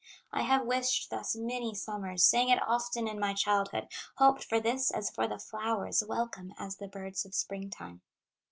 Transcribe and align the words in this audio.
"I 0.31 0.41
have 0.41 0.65
wished 0.65 1.11
thus 1.11 1.35
many 1.35 1.75
summers, 1.75 2.23
Sang 2.25 2.49
it 2.49 2.57
often 2.65 3.07
in 3.07 3.19
my 3.19 3.35
childhood, 3.35 3.87
Hoped 4.15 4.43
for 4.43 4.59
this 4.59 4.89
as 4.89 5.11
for 5.11 5.27
the 5.27 5.37
flowers, 5.37 6.03
Welcome 6.03 6.55
as 6.57 6.77
the 6.77 6.87
birds 6.87 7.23
of 7.23 7.35
spring 7.35 7.69
time. 7.69 8.01